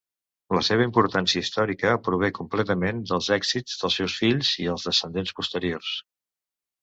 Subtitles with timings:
[0.57, 5.93] La seva importància històrica prové completament dels èxits dels seus fills i els descendents posteriors.